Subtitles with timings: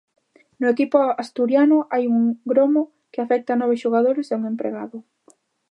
[0.61, 4.97] No equipo asturiano hai un gromo que afecta nove xogadores e un empregado.